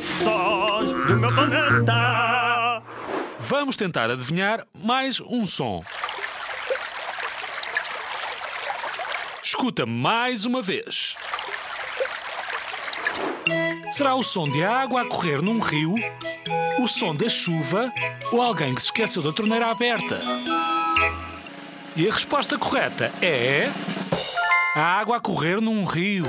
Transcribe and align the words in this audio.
Sons 0.00 0.92
do 0.92 1.16
meu 1.16 1.34
planeta. 1.34 2.82
Vamos 3.38 3.76
tentar 3.76 4.10
adivinhar 4.10 4.64
mais 4.74 5.20
um 5.20 5.44
som. 5.44 5.84
Escuta 9.42 9.84
mais 9.84 10.46
uma 10.46 10.62
vez. 10.62 11.16
Será 13.92 14.14
o 14.14 14.22
som 14.22 14.48
de 14.48 14.64
água 14.64 15.02
a 15.02 15.04
correr 15.04 15.42
num 15.42 15.58
rio, 15.60 15.94
o 16.78 16.88
som 16.88 17.14
da 17.14 17.28
chuva 17.28 17.92
ou 18.32 18.40
alguém 18.40 18.74
que 18.74 18.80
se 18.80 18.86
esqueceu 18.86 19.20
da 19.20 19.32
torneira 19.32 19.66
aberta? 19.66 20.18
E 21.94 22.08
a 22.08 22.12
resposta 22.12 22.56
correta 22.56 23.12
é. 23.20 23.68
A 24.74 24.98
água 25.00 25.18
a 25.18 25.20
correr 25.20 25.60
num 25.60 25.84
rio. 25.84 26.24